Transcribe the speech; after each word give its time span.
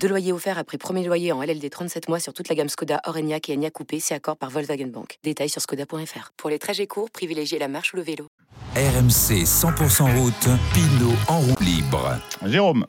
Deux 0.00 0.08
loyers 0.08 0.32
offerts 0.32 0.58
après 0.58 0.78
premier 0.78 1.04
loyer 1.04 1.32
en 1.32 1.42
LLD 1.42 1.68
37 1.70 2.08
mois 2.08 2.20
sur 2.20 2.32
toute 2.32 2.48
la 2.48 2.54
gamme 2.54 2.68
Skoda, 2.68 3.00
Orenia 3.04 3.38
et 3.48 3.52
Enya 3.52 3.70
Coupé, 3.70 3.98
c'est 3.98 4.14
accord 4.14 4.36
par 4.36 4.50
Volkswagen 4.50 4.86
Bank. 4.86 5.18
Détails 5.24 5.48
sur 5.48 5.60
skoda.fr. 5.60 6.32
Pour 6.36 6.50
les 6.50 6.58
trajets 6.58 6.86
courts, 6.86 7.10
privilégiez 7.10 7.58
la 7.58 7.66
marche 7.66 7.92
ou 7.92 7.96
le 7.96 8.02
vélo. 8.02 8.28
RMC 8.76 9.44
100% 9.44 10.18
route, 10.18 10.48
Pinot 10.72 11.12
en 11.28 11.40
roue 11.40 11.60
libre. 11.60 12.20
Jérôme. 12.44 12.86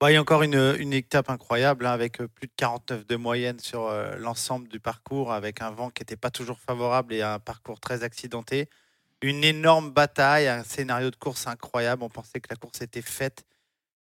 Bah, 0.00 0.10
il 0.10 0.14
y 0.14 0.16
a 0.16 0.20
encore 0.20 0.42
une, 0.42 0.76
une 0.78 0.92
étape 0.92 1.28
incroyable 1.28 1.86
hein, 1.86 1.92
avec 1.92 2.20
euh, 2.20 2.28
plus 2.28 2.46
de 2.46 2.52
49 2.56 3.06
de 3.06 3.16
moyenne 3.16 3.58
sur 3.58 3.86
euh, 3.86 4.14
l'ensemble 4.16 4.68
du 4.68 4.80
parcours, 4.80 5.32
avec 5.32 5.60
un 5.60 5.70
vent 5.70 5.90
qui 5.90 6.02
n'était 6.02 6.16
pas 6.16 6.30
toujours 6.30 6.58
favorable 6.58 7.12
et 7.12 7.22
un 7.22 7.38
parcours 7.38 7.80
très 7.80 8.02
accidenté. 8.02 8.68
Une 9.22 9.44
énorme 9.44 9.90
bataille, 9.90 10.48
un 10.48 10.64
scénario 10.64 11.10
de 11.10 11.16
course 11.16 11.46
incroyable. 11.46 12.02
On 12.02 12.10
pensait 12.10 12.40
que 12.40 12.48
la 12.50 12.56
course 12.56 12.80
était 12.82 13.02
faite. 13.02 13.44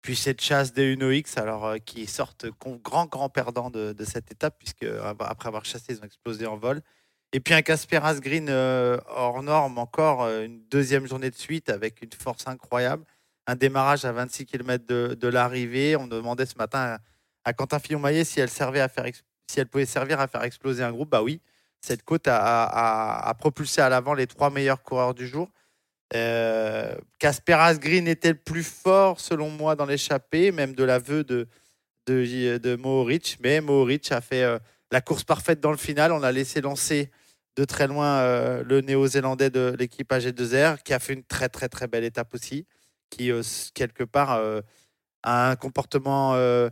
Puis 0.03 0.17
cette 0.17 0.41
chasse 0.41 0.73
des 0.73 0.93
Uno-X, 0.93 1.37
alors 1.37 1.67
euh, 1.67 1.79
qui 1.79 2.07
sortent 2.07 2.47
grand, 2.83 3.07
grand 3.07 3.29
perdant 3.29 3.71
de, 3.71 3.95
cette 4.05 4.31
étape, 4.33 4.57
puisque 4.59 4.85
après 4.85 5.49
avoir 5.49 5.65
chassé, 5.65 5.87
ils 5.91 6.01
ont 6.01 6.05
explosé 6.05 6.47
en 6.47 6.57
vol. 6.57 6.81
Et 7.33 7.41
puis 7.41 7.55
un 7.55 7.63
Casper 7.63 8.01
Asgreen 8.03 8.49
euh, 8.49 8.99
hors 9.09 9.43
norme, 9.43 9.79
encore 9.79 10.23
euh, 10.23 10.45
une 10.45 10.63
deuxième 10.69 11.07
journée 11.07 11.31
de 11.31 11.37
suite 11.37 11.69
avec 11.69 12.03
une 12.03 12.13
force 12.13 12.47
incroyable. 12.47 13.05
Un 13.47 13.57
démarrage 13.57 14.05
à 14.05 14.13
26 14.13 14.47
km 14.47 14.87
de, 14.87 15.29
l'arrivée. 15.29 15.97
On 15.97 16.07
demandait 16.07 16.47
ce 16.47 16.57
matin 16.57 16.99
à, 17.45 17.53
Quentin 17.53 17.79
Fillon-Maillet 17.79 18.25
si 18.25 18.41
elle, 18.41 18.49
pouvait 19.69 19.87
servir 19.87 20.21
à 20.21 20.29
faire 20.29 20.45
exploser 20.45 20.83
un 20.83 20.93
groupe. 20.93 21.11
Bah 21.11 21.23
oui, 21.23 21.41
cette 21.81 22.05
côte 22.05 22.27
a 22.27 23.35
propulsé 23.39 23.81
à 23.81 23.89
l'avant 23.89 24.15
les 24.15 24.27
trois 24.27 24.51
meilleurs 24.51 24.83
coureurs 24.83 25.15
du 25.15 25.27
jour. 25.27 25.51
Euh, 26.15 26.95
Casper 27.19 27.55
Asgreen 27.55 28.09
était 28.09 28.31
le 28.31 28.39
plus 28.39 28.65
fort, 28.65 29.21
selon 29.21 29.49
moi, 29.51 29.77
dans 29.77 29.87
l'échappée, 29.87 30.51
même 30.51 30.75
de 30.75 30.85
l'aveu 30.85 31.25
de, 31.25 31.47
de, 32.07 32.77
Mohoric. 32.77 33.39
Mais 33.43 33.61
Mohoric 33.61 34.11
a 34.13 34.21
fait 34.21 34.43
euh, 34.43 34.59
la 34.91 35.01
course 35.01 35.25
parfaite 35.25 35.61
dans 35.61 35.71
le 35.71 35.77
final. 35.77 36.13
On 36.13 36.23
a 36.23 36.33
laissé 36.33 36.61
lancer 36.61 37.11
de 37.57 37.65
très 37.65 37.87
loin 37.87 38.19
euh, 38.19 38.63
le 38.65 38.81
néo-zélandais 38.81 39.51
de 39.51 39.75
l'équipe 39.79 40.11
AG2R, 40.11 40.83
qui 40.83 40.93
a 40.95 40.99
fait 40.99 41.13
une 41.15 41.25
très, 41.25 41.49
très, 41.49 41.69
très 41.69 41.87
belle 41.87 42.05
étape 42.05 42.35
aussi, 42.35 42.67
qui, 43.11 43.31
euh, 43.31 43.43
quelque 43.75 44.05
part, 44.05 44.33
euh, 44.33 44.61
a 45.23 45.51
un 45.51 45.57
comportement 45.57 46.35
euh, 46.35 46.71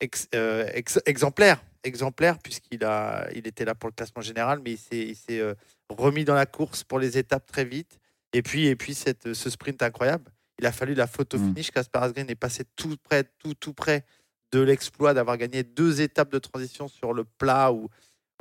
ex- 0.00 0.28
euh, 0.34 0.68
ex- 0.74 1.00
exemplaire, 1.06 1.62
exemplaire 1.84 2.38
puisqu'il 2.38 2.84
a, 2.84 3.28
il 3.34 3.46
était 3.46 3.64
là 3.64 3.74
pour 3.74 3.88
le 3.88 3.94
classement 3.94 4.22
général, 4.22 4.60
mais 4.64 4.72
il 4.90 5.16
s'est, 5.16 5.40
euh, 5.40 5.54
remis 5.88 6.24
dans 6.24 6.34
la 6.34 6.46
course 6.46 6.84
pour 6.84 6.98
les 6.98 7.18
étapes 7.18 7.46
très 7.46 7.64
vite. 7.64 7.98
Et 8.32 8.42
puis, 8.42 8.66
et 8.66 8.76
puis 8.76 8.94
cette, 8.94 9.32
ce 9.34 9.50
sprint 9.50 9.82
incroyable, 9.82 10.30
il 10.58 10.66
a 10.66 10.72
fallu 10.72 10.94
la 10.94 11.06
photo 11.06 11.38
Mm. 11.38 11.48
finish. 11.54 11.70
Casper 11.70 11.98
Asgreen 12.00 12.28
est 12.30 12.34
passé 12.34 12.64
tout 12.76 12.96
près, 13.02 13.24
tout, 13.38 13.54
tout 13.54 13.72
près 13.74 14.04
de 14.52 14.60
l'exploit 14.60 15.14
d'avoir 15.14 15.36
gagné 15.36 15.62
deux 15.62 16.00
étapes 16.00 16.30
de 16.30 16.38
transition 16.38 16.88
sur 16.88 17.12
le 17.12 17.24
plat 17.24 17.72
ou, 17.72 17.88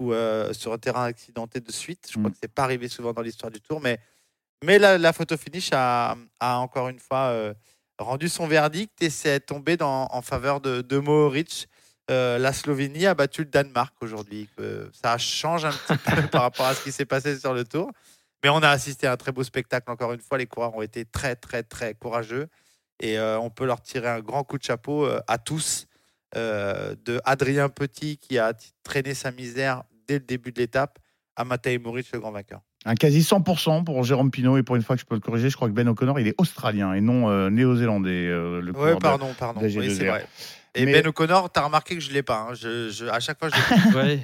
ou 0.02 0.14
euh, 0.14 0.54
sur 0.54 0.73
un 0.73 0.78
terrain 0.78 1.06
accidenté 1.06 1.60
de 1.60 1.72
suite. 1.72 2.08
Je 2.12 2.17
crois 2.17 2.30
Mm. 2.30 2.34
que 2.34 2.38
c'est 2.42 2.52
pas 2.54 2.64
arrivé 2.64 2.88
souvent 2.88 3.14
dans 3.14 3.22
l'histoire 3.22 3.52
du 3.52 3.62
Tour, 3.62 3.80
mais, 3.80 4.00
mais 4.64 4.80
la, 4.80 4.98
la 4.98 5.14
photo 5.14 5.38
finish 5.38 5.70
a, 5.72 6.16
a 6.40 6.58
encore 6.60 6.90
une 6.90 7.00
fois 7.00 7.28
euh, 7.30 7.54
rendu 7.98 8.28
son 8.30 8.48
verdict 8.48 9.02
et 9.02 9.10
c'est 9.10 9.40
tombé 9.40 9.78
dans, 9.78 10.08
en 10.12 10.22
faveur 10.22 10.62
de, 10.62 10.82
de 10.82 10.98
Mohoric. 10.98 11.67
Euh, 12.12 12.40
la 12.40 12.54
Slovénie 12.54 13.05
a 13.05 13.14
battu 13.14 13.42
le 13.44 13.49
Danemark 13.52 13.94
aujourd'hui. 14.02 14.49
Ça 14.94 15.17
change 15.20 15.66
un 15.66 15.72
petit 15.72 15.98
peu 16.16 16.28
par 16.28 16.42
rapport 16.42 16.66
à 16.66 16.73
ce 16.73 16.83
qui 16.83 16.92
s'est 16.92 17.05
passé 17.05 17.38
sur 17.39 17.54
le 17.54 17.64
Tour. 17.64 17.92
Mais 18.44 18.50
on 18.50 18.58
a 18.64 18.70
assisté 18.70 19.05
à 19.08 19.11
un 19.14 19.17
très 19.17 19.32
beau 19.32 19.44
spectacle 19.44 19.89
encore 19.92 20.14
une 20.14 20.22
fois. 20.22 20.38
Les 20.38 20.45
coureurs 20.48 20.76
ont 20.76 20.82
été 20.82 21.05
très, 21.05 21.36
très, 21.36 21.64
très 21.64 21.94
courageux. 21.94 22.48
Et 23.02 23.17
euh, 23.17 23.39
on 23.39 23.50
peut 23.50 23.66
leur 23.66 23.82
tirer 23.82 24.10
un 24.10 24.20
grand 24.20 24.44
coup 24.44 24.58
de 24.58 24.64
chapeau 24.64 25.05
euh, 25.05 25.20
à 25.27 25.38
tous. 25.38 25.86
Euh, 26.36 26.94
de 27.05 27.20
Adrien 27.26 27.70
Petit 27.70 28.17
qui 28.20 28.38
a 28.38 28.54
traîné 28.83 29.16
sa 29.16 29.32
misère 29.32 29.82
dès 30.08 30.16
le 30.16 30.20
début 30.26 30.52
de 30.52 30.60
l'étape 30.60 30.99
à 31.36 31.44
Matej 31.44 31.80
Moric, 31.82 32.08
le 32.14 32.20
grand 32.20 32.32
vainqueur. 32.32 32.61
Un 32.86 32.94
quasi 32.95 33.22
100% 33.22 33.83
pour 33.83 34.04
Jérôme 34.04 34.30
Pinot. 34.30 34.58
Et 34.58 34.64
pour 34.64 34.76
une 34.76 34.83
fois 34.83 34.95
que 34.95 35.02
je 35.02 35.05
peux 35.08 35.16
le 35.16 35.22
corriger, 35.22 35.49
je 35.49 35.55
crois 35.55 35.67
que 35.67 35.73
Ben 35.73 35.88
O'Connor, 35.88 36.20
il 36.20 36.28
est 36.28 36.36
australien 36.38 36.94
et 36.94 37.02
non 37.02 37.30
euh, 37.30 37.49
néo-zélandais. 37.49 38.28
euh, 38.28 38.61
Oui, 38.76 38.92
pardon, 39.02 39.33
pardon. 39.39 39.60
d'AG2R. 39.61 39.80
Oui, 39.80 39.95
c'est 39.95 40.08
vrai. 40.08 40.26
Et 40.76 40.86
Mais- 40.86 40.94
Ben 40.94 41.08
O'Connor, 41.08 41.49
t'as 41.52 41.64
remarqué 41.64 41.95
que 41.95 42.02
je 42.02 42.11
l'ai 42.11 42.22
pas. 42.23 42.48
hein. 42.49 42.54
Je, 42.54 42.89
je- 42.89 43.05
à 43.08 43.20
chaque 43.20 43.39
fois, 43.39 43.49
je 43.49 43.55
l'ai 43.55 43.95
Ouais. 43.95 44.20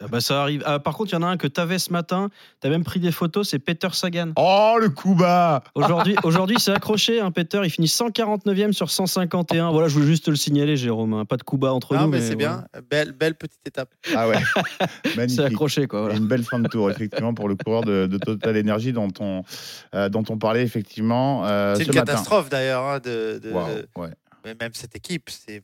Ah 0.00 0.06
bah 0.06 0.20
ça 0.20 0.42
arrive. 0.42 0.62
Ah, 0.64 0.78
par 0.78 0.96
contre, 0.96 1.10
il 1.10 1.14
y 1.14 1.18
en 1.18 1.22
a 1.24 1.26
un 1.26 1.36
que 1.36 1.48
tu 1.48 1.60
avais 1.60 1.80
ce 1.80 1.92
matin. 1.92 2.28
Tu 2.60 2.68
as 2.68 2.70
même 2.70 2.84
pris 2.84 3.00
des 3.00 3.10
photos, 3.10 3.48
c'est 3.48 3.58
Peter 3.58 3.88
Sagan. 3.92 4.30
Oh, 4.36 4.76
le 4.80 4.90
coup 4.90 5.16
bas 5.16 5.64
Aujourd'hui, 5.74 6.14
aujourd'hui 6.22 6.56
c'est 6.60 6.70
accroché, 6.70 7.20
hein, 7.20 7.32
Peter. 7.32 7.60
Il 7.64 7.70
finit 7.70 7.88
149e 7.88 8.70
sur 8.72 8.90
151. 8.92 9.72
Voilà, 9.72 9.88
je 9.88 9.94
voulais 9.94 10.06
juste 10.06 10.26
te 10.26 10.30
le 10.30 10.36
signaler, 10.36 10.76
Jérôme. 10.76 11.14
hein. 11.14 11.24
Pas 11.24 11.36
de 11.36 11.42
coup 11.42 11.56
bas 11.58 11.72
entre 11.72 11.94
Non, 11.96 12.02
nous. 12.02 12.08
mais 12.10 12.18
mais 12.20 12.24
c'est 12.28 12.36
bien. 12.36 12.64
Belle, 12.88 13.10
belle 13.12 13.34
petite 13.34 13.66
étape. 13.66 13.92
Ah 14.14 14.28
ouais, 14.28 14.36
C'est 15.04 15.16
magnifique. 15.16 15.40
accroché, 15.40 15.86
quoi. 15.88 16.12
Et. 16.12 16.16
Une 16.16 16.28
belle 16.28 16.44
fin 16.44 16.60
de 16.60 16.68
tour, 16.68 16.88
effectivement, 16.90 17.34
pour 17.34 17.48
le 17.48 17.56
coureur 17.56 17.82
de, 17.82 18.06
de 18.06 18.18
Total 18.18 18.56
Energy 18.56 18.92
dont 18.92 19.08
on, 19.18 19.42
euh, 19.96 20.08
dont 20.08 20.24
on 20.28 20.38
parlait, 20.38 20.62
effectivement, 20.62 21.44
euh, 21.46 21.74
C'est 21.74 21.84
ce 21.84 21.88
une 21.90 21.94
matin. 21.96 22.12
catastrophe 22.12 22.48
d'ailleurs. 22.50 22.84
hein, 22.84 22.98
de, 23.00 23.40
de- 23.42 23.50
Waouh, 23.50 23.66
ouais. 23.96 24.10
mais 24.44 24.54
même 24.60 24.70
cette 24.74 24.94
équipe, 24.94 25.28
c'est. 25.28 25.62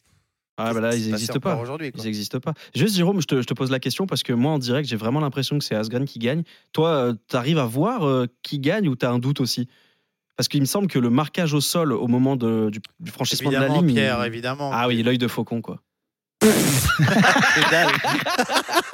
Ah, 0.56 0.72
bah 0.72 0.81
là, 0.81 0.94
ils 0.94 1.10
n'existent 1.10 1.41
pas. 1.41 1.56
Aujourd'hui. 1.56 1.91
Ils 1.97 2.04
n'existent 2.04 2.38
pas. 2.38 2.54
Juste, 2.76 2.94
Jérôme, 2.97 3.20
je 3.20 3.26
te, 3.26 3.41
je 3.41 3.47
te 3.47 3.54
pose 3.54 3.70
la 3.72 3.81
question 3.81 4.06
parce 4.06 4.22
que 4.22 4.32
moi, 4.32 4.53
en 4.53 4.59
direct, 4.59 4.88
j'ai 4.88 4.94
vraiment 4.97 5.19
l'impression 5.20 5.59
que 5.59 5.65
c'est 5.65 5.75
Asgren 5.75 6.04
qui 6.04 6.20
gagne. 6.20 6.44
Toi, 6.72 7.12
tu 7.28 7.37
arrives 7.37 7.59
à 7.59 7.65
voir 7.66 8.06
euh, 8.06 8.26
qui 8.42 8.60
gagne 8.60 8.88
ou 8.88 8.94
tu 8.94 9.04
as 9.04 9.10
un 9.10 9.19
doute 9.19 9.41
aussi? 9.41 9.69
Parce 10.37 10.48
qu'il 10.48 10.60
me 10.60 10.66
semble 10.66 10.87
que 10.88 10.98
le 11.00 11.10
marquage 11.10 11.54
au 11.54 11.60
sol 11.60 11.93
au 11.93 12.06
moment 12.06 12.37
de- 12.37 12.69
du, 12.70 12.81
du 13.00 13.10
franchissement 13.10 13.50
de 13.50 13.56
la 13.56 13.66
ligne. 13.69 13.94
Pierre, 13.94 14.20
il- 14.22 14.26
évidemment. 14.28 14.70
Ah 14.72 14.87
oui, 14.88 15.03
l'œil 15.03 15.19
de 15.19 15.28
faucon, 15.28 15.60
quoi. 15.60 15.81
que 16.41 17.70
dalle. 17.70 17.88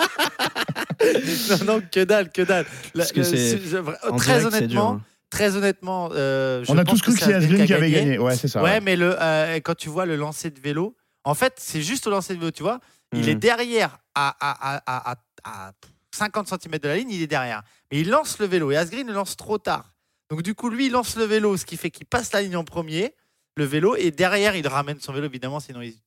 non, 1.50 1.65
non, 1.75 1.82
que 1.93 2.04
dalle, 2.04 2.31
que 2.31 2.43
dalle. 2.43 2.66
La- 2.94 3.04
Parce 3.04 3.12
que 3.12 3.20
le- 3.20 3.26
très 3.26 4.38
direct, 4.38 4.53
c'est 4.53 4.66
dur, 4.66 4.78
honnêtement, 4.81 4.93
hein. 4.93 5.00
très 5.31 5.56
honnêtement, 5.56 6.10
euh, 6.15 6.65
je 6.65 6.72
On 6.72 6.78
a 6.78 6.84
pense 6.84 7.00
tous 7.00 7.03
cru 7.03 7.15
que 7.15 7.20
c'est 7.25 7.34
Asgreen 7.34 7.66
qui 7.66 7.75
avait 7.75 7.91
gagné. 7.91 8.19
Ouais, 8.19 8.37
c'est 8.37 8.49
ça. 8.49 8.62
Ouais, 8.62 8.70
ouais. 8.72 8.81
mais 8.81 8.97
le, 8.97 9.16
euh, 9.20 9.56
quand 9.65 9.75
tu 9.76 9.88
vois 9.88 10.06
le 10.06 10.16
lancer 10.16 10.50
de 10.50 10.60
vélo, 10.60 10.94
en 11.25 11.34
fait, 11.34 11.54
c'est 11.58 11.82
juste 11.82 12.06
au 12.06 12.10
lancer 12.10 12.34
de 12.34 12.38
vélo, 12.38 12.50
tu 12.50 12.62
vois. 12.62 12.81
Il 13.12 13.28
est 13.28 13.34
derrière 13.34 13.98
à, 14.14 14.28
à, 14.41 14.76
à, 14.76 14.82
à, 14.86 15.12
à- 15.12 15.69
à 15.69 15.72
50 16.14 16.48
cm 16.48 16.78
de 16.78 16.88
la 16.88 16.97
ligne, 16.97 17.10
il 17.10 17.22
est 17.22 17.26
derrière. 17.26 17.62
Mais 17.91 18.00
il 18.00 18.08
lance 18.10 18.38
le 18.38 18.47
vélo 18.47 18.70
et 18.70 18.76
Asgreen 18.76 19.06
le 19.06 19.12
lance 19.12 19.36
trop 19.36 19.58
tard. 19.58 19.92
Donc 20.28 20.42
du 20.42 20.54
coup, 20.54 20.69
lui, 20.70 20.86
il 20.86 20.92
lance 20.92 21.16
le 21.16 21.25
vélo, 21.25 21.56
ce 21.56 21.64
qui 21.66 21.76
fait 21.76 21.91
qu'il 21.91 22.06
passe 22.06 22.32
la 22.32 22.42
ligne 22.42 22.56
en 22.56 22.64
premier, 22.64 23.14
le 23.56 23.64
vélo, 23.64 23.97
et 23.97 24.10
derrière, 24.12 24.54
il 24.54 24.66
ramène 24.69 25.00
son 25.00 25.12
vélo, 25.12 25.26
évidemment, 25.26 25.58
sinon 25.60 25.82
il 25.82 25.92
se 25.92 25.98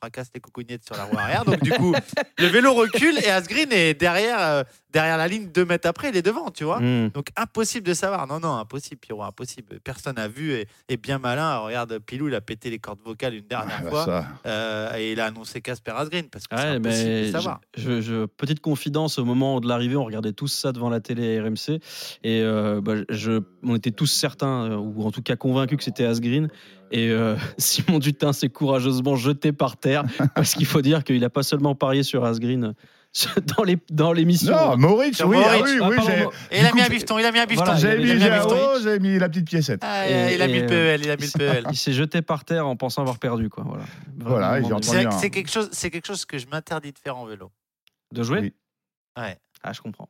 fracasse 0.00 0.30
les 0.34 0.40
coucougnettes 0.40 0.84
sur 0.84 0.96
la 0.96 1.04
roue 1.04 1.16
arrière. 1.18 1.44
Donc 1.44 1.60
du 1.62 1.70
coup, 1.72 1.94
le 2.38 2.46
vélo 2.48 2.74
recule 2.74 3.18
et 3.18 3.30
Asgreen 3.30 3.70
est 3.72 3.94
derrière, 3.94 4.40
euh, 4.40 4.62
derrière 4.92 5.16
la 5.16 5.28
ligne 5.28 5.48
deux 5.52 5.64
mètres 5.64 5.88
après, 5.88 6.08
il 6.10 6.16
est 6.16 6.22
devant, 6.22 6.50
tu 6.50 6.64
vois. 6.64 6.80
Hmm. 6.80 7.08
Donc 7.10 7.28
impossible 7.36 7.86
de 7.86 7.94
savoir. 7.94 8.26
Non, 8.26 8.40
non, 8.40 8.54
impossible, 8.56 8.98
Pierrot, 9.00 9.22
impossible. 9.22 9.80
Personne 9.82 10.16
n'a 10.16 10.28
vu 10.28 10.52
et, 10.52 10.66
et 10.88 10.96
bien 10.96 11.18
malin. 11.18 11.58
Regarde, 11.58 11.98
Pilou, 11.98 12.28
il 12.28 12.34
a 12.34 12.40
pété 12.40 12.70
les 12.70 12.78
cordes 12.78 13.00
vocales 13.04 13.34
une 13.34 13.46
dernière 13.46 13.76
Ah, 13.80 13.82
bah, 13.84 13.90
fois 13.90 14.24
euh, 14.46 14.96
et 14.96 15.12
il 15.12 15.20
a 15.20 15.26
annoncé 15.26 15.60
Casper 15.60 15.92
Asgreen 15.96 16.26
parce 16.30 16.46
que 16.46 16.56
c'est 16.56 16.62
impossible 16.66 17.08
de 17.08 17.10
mais 17.24 17.30
savoir. 17.32 17.60
je, 17.76 18.00
je- 18.00 18.26
petite 18.26 18.60
confidence 18.60 19.18
au 19.18 19.24
moment 19.24 19.60
de 19.60 19.68
l'arrivée, 19.68 19.96
on 19.96 20.04
regardait 20.04 20.32
tous 20.32 20.48
ça 20.48 20.72
devant 20.72 20.88
la 20.90 21.00
télé 21.00 21.40
RMC 21.40 21.80
et 22.24 22.42
euh, 22.42 22.80
bah, 22.80 22.94
je, 23.08 23.40
on 23.62 23.76
était 23.76 23.90
tous 23.90 24.06
certains, 24.06 24.70
euh, 24.72 24.76
ou 24.76 25.02
en 25.04 25.10
tout 25.10 25.22
cas 25.22 25.36
convaincus 25.36 25.78
que 25.78 25.84
c'était 25.84 26.04
Asgreen. 26.04 26.48
Et 26.92 27.10
euh, 27.10 27.36
Simon 27.58 27.98
Dutin 28.00 28.32
s'est 28.32 28.48
courageusement 28.48 29.14
jeté 29.16 29.52
par 29.52 29.76
terre 29.76 30.04
parce 30.34 30.54
qu'il 30.54 30.66
faut 30.66 30.82
dire 30.82 31.04
qu'il 31.04 31.20
n'a 31.20 31.30
pas 31.30 31.42
seulement 31.44 31.74
parié 31.74 32.02
sur 32.02 32.24
Asgreen 32.24 32.74
dans 33.56 33.64
les 33.64 33.76
dans 33.90 34.12
l'émission. 34.12 34.52
Non, 34.52 34.76
Moritz, 34.76 35.20
oui, 35.24 35.36
ah 35.44 35.56
oui, 35.62 35.78
Ah, 35.82 35.88
oui, 35.88 35.96
pardon, 35.96 36.12
j'ai- 36.50 36.56
Et 36.56 36.60
il 36.60 36.66
a 36.66 36.72
mis 36.72 36.80
un 36.80 36.88
bifton, 36.88 37.18
il 37.18 37.24
a 37.24 37.32
mis 37.32 37.38
un 37.40 37.46
bifton. 37.46 37.64
Voilà, 37.64 37.80
il 37.94 37.98
mis, 37.98 38.04
mis 38.04 38.10
il 38.10 38.10
a 38.10 38.14
mis 38.14 38.22
un 38.22 38.24
j'ai- 38.24 38.38
bifton. 38.40 38.56
oh, 38.60 38.78
j'avais 38.82 38.98
mis 39.00 39.18
la 39.18 39.28
petite 39.28 39.46
piécette. 39.48 39.80
Ah, 39.82 40.08
Et- 40.08 40.34
il 40.36 40.42
a 40.42 40.46
mis 40.46 40.54
et, 40.54 40.60
le 40.60 40.66
PEL, 40.66 41.00
il 41.04 41.10
a 41.10 41.16
mis 41.16 41.24
le 41.24 41.38
PEL. 41.38 41.64
Il 41.70 41.76
s'est 41.76 41.92
jeté 41.92 42.22
par 42.22 42.44
terre 42.44 42.66
en 42.68 42.76
pensant 42.76 43.02
avoir 43.02 43.18
perdu, 43.18 43.48
quoi. 43.48 43.64
Voilà. 43.66 43.84
Voilà, 44.18 44.48
Vraiment, 44.50 44.66
et 44.66 44.68
j'ai 44.68 44.74
entendu 44.74 44.86
C'est 44.98 45.06
un- 45.06 45.10
c'est 45.18 45.30
quelque 45.30 45.50
chose, 45.50 45.68
c'est 45.72 45.90
quelque 45.90 46.06
chose 46.06 46.24
que 46.24 46.38
je 46.38 46.46
m'interdis 46.46 46.92
de 46.92 46.98
faire 46.98 47.16
en 47.16 47.26
vélo. 47.26 47.50
De 48.12 48.22
jouer 48.22 48.54
Ouais. 49.18 49.36
Ah, 49.62 49.72
je 49.72 49.80
comprends. 49.80 50.08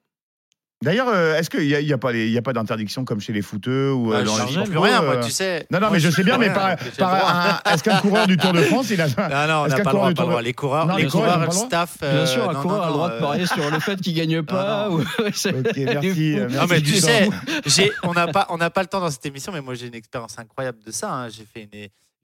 D'ailleurs, 0.83 1.09
euh, 1.09 1.37
est-ce 1.37 1.51
qu'il 1.51 1.67
n'y 1.67 1.93
a, 1.93 1.95
a 1.95 1.99
pas, 1.99 2.11
les- 2.11 2.27
il 2.27 2.33
y 2.33 2.39
a 2.39 2.43
pas 2.43 2.55
d'interdiction 2.55 3.05
comme 3.05 3.21
chez 3.21 3.35
les 3.35 3.43
footeux 3.43 3.93
ou 3.93 4.15
euh, 4.15 4.21
Ah, 4.21 4.23
dans 4.23 4.35
je 4.35 4.41
les 4.41 4.47
dis 4.47 4.55
Chargel, 4.55 4.71
plus 4.71 4.79
rien, 4.79 5.03
moi, 5.03 5.17
euh, 5.17 5.23
tu 5.23 5.31
sais. 5.31 5.67
Non, 5.71 5.79
non, 5.79 5.89
Moi, 5.89 5.91
mais 5.97 6.01
je 6.01 6.09
dis 6.09 6.15
sais 6.15 6.25
bien, 6.25 6.39
plus 6.39 6.49
mais 6.49 6.53
rien, 6.55 6.77
par, 6.77 6.77
par 6.97 7.61
un- 7.67 7.73
est-ce 7.75 7.83
qu'un 7.85 7.99
coureur 8.01 8.27
du 8.27 8.39
Tour 8.39 8.55
de 8.55 8.63
France, 8.63 8.89
il 8.89 8.99
a. 9.03 9.07
Non, 9.09 9.15
non, 9.15 9.65
on 9.65 9.67
n'a 9.67 9.77
pas 9.81 9.91
le 9.91 9.97
droit, 9.97 10.03
pas 10.05 10.09
le 10.09 10.15
Tour 10.15 10.27
droit. 10.29 10.41
Les 10.43 10.55
coureurs, 10.55 10.87
Non, 10.87 10.97
les 10.97 11.03
les 11.03 11.09
coureurs, 11.11 11.27
coureurs 11.35 11.41
le 11.41 11.47
pas 11.49 11.53
staff. 11.53 11.99
Bien 12.01 12.09
euh, 12.09 12.27
sûr, 12.27 12.49
un 12.49 12.55
non, 12.55 12.63
coureur 12.63 12.79
non, 12.79 12.83
a 12.83 12.87
le 12.87 12.93
droit 12.95 13.09
non, 13.11 13.15
de 13.17 13.21
parier 13.21 13.47
sur 13.47 13.71
le 13.71 13.79
fait 13.79 14.01
qu'il 14.01 14.15
gagne 14.15 14.43
pas. 14.47 14.89
non. 14.89 14.95
ou- 14.97 15.01
Ok, 15.03 15.07
merci. 15.77 16.39
euh, 16.39 16.49
Non, 16.49 16.67
merci 16.67 16.69
mais 16.71 16.81
tu 16.81 17.71
sais, 17.71 17.91
on 18.03 18.15
n'a 18.15 18.29
pas, 18.29 18.47
on 18.49 18.57
n'a 18.57 18.71
pas 18.71 18.81
le 18.81 18.89
temps 18.89 19.01
dans 19.01 19.11
cette 19.11 19.27
émission, 19.27 19.53
mais 19.53 19.61
moi 19.61 19.75
j'ai 19.75 19.87
une 19.89 19.95
expérience 19.95 20.39
incroyable 20.39 20.79
de 20.83 20.93
ça. 20.93 21.13
hein. 21.13 21.29
J'ai 21.29 21.45
fait 21.45 21.69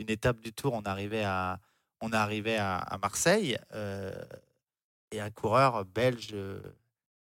une, 0.00 0.08
étape 0.08 0.40
du 0.40 0.54
Tour. 0.54 0.72
On 0.72 0.88
arrivait 0.88 1.24
à, 1.24 1.58
on 2.00 2.10
arrivait 2.10 2.56
à, 2.56 2.82
Marseille 3.02 3.58
et 5.12 5.20
un 5.20 5.30
coureur 5.30 5.84
belge 5.94 6.28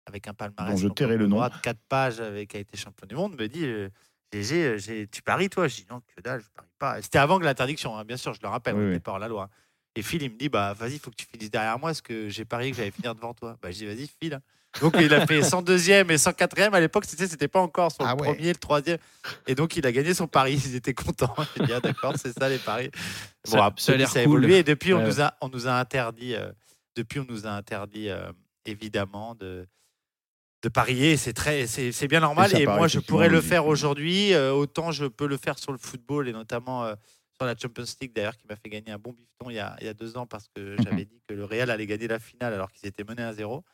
avec 0.06 0.29
un 0.29 0.35
palmarès. 0.35 0.73
Dont 0.73 0.76
je 0.79 0.88
champion 0.88 0.94
tairai 0.94 1.14
de 1.14 1.23
le 1.23 1.26
nom. 1.26 1.37
droite, 1.37 1.55
quatre 1.62 1.81
pages, 1.88 2.20
avec 2.20 2.50
qui 2.50 2.56
a 2.56 2.61
été 2.61 2.76
champion 2.76 3.06
du 3.06 3.14
monde, 3.14 3.38
me 3.38 3.49
dit. 3.49 3.64
euh, 3.64 3.88
GG, 4.32 4.55
euh, 4.64 4.76
j'ai- 4.79 5.06
tu 5.06 5.23
paries 5.23 5.49
toi? 5.49 5.69
Je 5.69 5.76
dis 5.76 5.87
non, 5.88 6.00
que 6.00 6.20
dalle, 6.20 6.41
je 6.41 6.49
parie 6.55 6.69
pas. 6.79 7.00
C'était 7.03 7.19
avant 7.19 7.38
que 7.38 7.44
l'interdiction, 7.44 7.97
hein, 7.97 8.05
bien 8.05 8.17
sûr, 8.17 8.35
je 8.35 8.41
le 8.43 8.49
rappelle, 8.49 8.75
Oui, 8.75 8.81
on 8.81 8.85
oui. 8.85 8.91
n'était 8.91 9.00
pas 9.03 9.12
hors 9.12 9.19
la 9.19 9.29
loi. 9.29 9.49
Et 9.94 10.03
Phil, 10.03 10.23
il 10.23 10.31
me 10.31 10.37
dit, 10.37 10.49
bah 10.49 10.75
vas-y, 10.75 10.94
il 10.94 10.99
faut 10.99 11.11
que 11.11 11.17
tu 11.17 11.26
finisses 11.26 11.50
derrière 11.50 11.79
moi, 11.79 11.91
parce 11.91 12.03
que 12.03 12.29
j'ai 12.29 12.44
parié 12.44 12.70
que 12.70 12.76
j'allais 12.76 12.91
finir 12.91 13.14
devant 13.14 13.32
toi. 13.35 13.56
Bah, 13.62 13.70
je 13.70 13.76
dis, 13.79 13.87
vas-y, 13.87 14.08
file. 14.20 14.41
Donc 14.82 14.94
il 15.00 15.14
a 15.14 15.26
fait 15.26 15.41
102e 15.43 16.11
et 16.11 16.19
104e 16.19 16.75
à 16.75 16.81
l'époque, 16.81 17.06
c'était 17.06 17.26
c'était 17.29 17.49
pas 17.49 17.61
encore 17.61 17.91
le 17.99 18.05
Ah 18.05 18.14
ouais. 18.14 18.26
premier, 18.35 18.49
le 18.53 18.56
troisième. 18.58 18.99
Et 19.47 19.55
donc 19.55 19.75
il 19.76 19.87
a 19.87 19.93
gagné 19.93 20.12
son 20.12 20.26
pari, 20.26 20.53
ils 20.55 20.75
étaient 20.75 20.93
contents. 20.93 21.35
J'ai 21.56 21.64
dit, 21.64 21.73
ah, 21.73 21.81
d'accord, 21.81 22.12
c'est 22.17 22.37
ça 22.38 22.49
les 22.50 22.58
paris. 22.58 22.91
Bon, 23.47 23.53
Ça- 23.53 23.64
après, 23.67 23.81
ça 23.82 23.93
a 23.93 23.97
l'air 23.97 24.11
ça 24.11 24.19
a 24.20 24.25
cool. 24.25 24.38
évolué 24.44 24.58
et 24.58 24.62
depuis 24.64 24.93
on, 24.93 25.00
nous 25.03 25.20
a, 25.23 25.35
on 25.41 25.49
nous 25.49 25.67
a 25.69 25.73
interdit, 25.79 26.35
euh, 26.35 26.50
depuis 26.97 27.20
on 27.20 27.26
nous 27.26 27.47
a 27.47 27.50
interdit 27.53 28.11
euh, 28.11 28.31
évidemment 28.67 29.35
de, 29.35 29.67
de 30.67 30.73
parier. 30.73 31.17
C'est 31.17 31.33
très, 31.33 31.67
c'est 31.69 32.09
bien 32.09 32.21
normal. 32.21 32.51
Et 32.61 32.67
moi 32.67 32.89
je 32.89 32.99
pourrais 32.99 33.29
le 33.29 33.41
faire 33.41 33.67
aujourd'hui, 33.67 34.35
euh, 34.35 34.53
autant 34.53 34.91
je 34.91 35.07
peux 35.07 35.27
le 35.29 35.37
faire 35.37 35.59
sur 35.59 35.71
le 35.73 35.79
football 35.79 36.29
et 36.29 36.33
notamment 36.33 36.85
euh, 36.85 36.95
sur 37.37 37.47
la 37.47 37.55
Champions 37.57 37.85
League 38.01 38.13
d'ailleurs 38.15 38.37
qui 38.37 38.47
m'a 38.49 38.57
fait 38.57 38.69
gagner 38.69 38.91
un 38.91 38.99
bon 38.99 39.13
bifton 39.13 39.51
il 39.51 39.55
y 39.55 39.59
a, 39.61 39.77
il 39.81 39.87
y 39.87 39.89
a 39.89 39.95
deux 39.95 40.17
ans 40.17 40.27
parce 40.27 40.49
que 40.49 40.77
j'avais 40.83 41.05
dit 41.05 41.21
que 41.29 41.35
le 41.35 41.45
Real 41.45 41.71
allait 41.71 41.87
gagner 41.87 42.09
la 42.09 42.19
finale 42.19 42.53
alors 42.55 42.71
qu'ils 42.73 42.89
étaient 42.89 43.05
menés 43.05 43.23
à 43.23 43.33
zéro. 43.33 43.65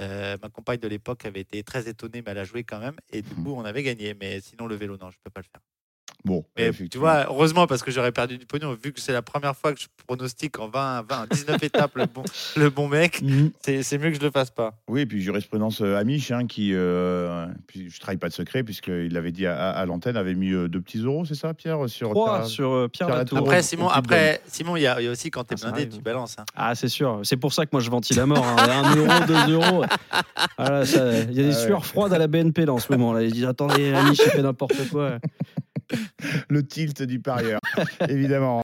Euh, 0.00 0.36
ma 0.40 0.48
compagne 0.48 0.78
de 0.78 0.86
l'époque 0.86 1.24
avait 1.24 1.40
été 1.40 1.64
très 1.64 1.88
étonnée, 1.88 2.22
mais 2.24 2.30
elle 2.30 2.38
a 2.38 2.44
joué 2.44 2.62
quand 2.62 2.78
même. 2.78 2.94
Et 3.10 3.20
du 3.20 3.34
Mhm. 3.34 3.42
coup, 3.44 3.54
on 3.56 3.64
avait 3.64 3.82
gagné. 3.82 4.14
Mais 4.14 4.40
sinon, 4.40 4.68
le 4.68 4.76
vélo, 4.76 4.96
non, 4.96 5.10
je 5.10 5.18
peux 5.24 5.30
pas 5.30 5.40
le 5.40 5.46
faire. 5.50 5.60
Bon, 6.28 6.44
Mais 6.56 6.70
tu 6.72 6.98
vois, 6.98 7.24
heureusement, 7.28 7.66
parce 7.66 7.82
que 7.82 7.90
j'aurais 7.90 8.12
perdu 8.12 8.36
du 8.38 8.44
pognon, 8.46 8.76
vu 8.82 8.92
que 8.92 9.00
c'est 9.00 9.12
la 9.12 9.22
première 9.22 9.56
fois 9.56 9.72
que 9.72 9.80
je 9.80 9.86
pronostique 10.06 10.58
en 10.58 10.68
20, 10.68 11.06
20 11.08 11.26
19 11.30 11.62
étapes 11.62 11.92
le 11.96 12.04
bon, 12.06 12.22
le 12.56 12.70
bon 12.70 12.86
mec, 12.88 13.20
Mhm. 13.22 13.50
c'est 13.60 13.82
c'est 13.82 13.98
mieux 13.98 14.10
que 14.10 14.16
je 14.16 14.20
le 14.20 14.30
fasse 14.30 14.50
pas. 14.50 14.74
Oui, 14.88 15.00
et 15.02 15.06
puis 15.06 15.20
jurisprudence 15.22 15.80
euh, 15.80 15.96
Amish, 15.96 16.30
hein, 16.30 16.46
qui, 16.46 16.72
euh, 16.74 17.46
puis 17.66 17.88
je 17.90 17.98
trahis 18.00 18.16
pas 18.18 18.28
de 18.28 18.34
secret, 18.34 18.62
puisqu'il 18.62 19.12
l'avait 19.12 19.32
dit 19.32 19.46
à, 19.46 19.56
à- 19.56 19.70
à 19.70 19.86
l'antenne, 19.86 20.16
avait 20.16 20.34
mis 20.34 20.52
euh, 20.52 20.68
deux 20.68 20.80
petits 20.80 20.98
euros, 20.98 21.24
c'est 21.24 21.34
ça, 21.34 21.54
Pierre 21.54 21.88
sur 21.88 22.10
Trois 22.10 22.40
ta- 22.40 22.44
sur 22.44 22.70
euh, 22.72 22.88
Pierre 22.88 23.08
Pierre 23.08 23.18
Latour. 23.18 23.38
Après, 23.38 23.62
Simon, 23.62 23.88
après, 23.88 24.40
Simon, 24.46 24.76
il 24.76 24.82
y, 24.82 24.86
a 24.86 25.00
il 25.00 25.04
y 25.04 25.08
a 25.08 25.10
aussi 25.10 25.30
quand 25.30 25.44
t'es 25.44 25.54
Ah, 25.62 25.70
blindé, 25.70 25.88
tu 25.88 26.00
balances. 26.02 26.36
hein. 26.38 26.44
Ah, 26.54 26.74
c'est 26.74 26.88
sûr. 26.88 27.20
C'est 27.22 27.36
pour 27.38 27.52
ça 27.52 27.64
que 27.64 27.70
moi 27.72 27.80
je 27.80 27.90
ventile 27.90 28.20
à 28.20 28.26
mort. 28.26 28.44
hein. 28.46 28.56
Un 28.84 28.96
euro, 28.96 29.26
deux 29.26 29.52
euros. 29.54 29.84
Voilà, 30.58 30.84
Il 30.84 31.34
y 31.36 31.40
a 31.40 31.42
des 31.42 31.44
Ah 31.44 31.46
ouais. 31.46 31.52
sueurs 31.66 31.86
froides 31.86 32.12
à 32.12 32.18
la 32.18 32.26
BNP 32.26 32.64
là 32.66 32.72
en 32.74 32.78
ce 32.78 32.92
moment. 32.92 33.12
Là. 33.12 33.22
Ils 33.22 33.32
disent 33.32 33.44
Attendez, 33.46 33.92
ami, 33.94 34.14
j'ai 34.14 34.24
fait 34.30 34.42
n'importe 34.42 34.88
quoi. 34.90 35.18
le 36.48 36.66
tilt 36.66 37.02
du 37.02 37.20
parieur, 37.20 37.60
évidemment. 38.08 38.56